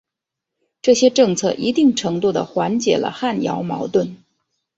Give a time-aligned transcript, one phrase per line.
[0.81, 4.17] 这些政策一定程度的缓解了汉瑶矛盾。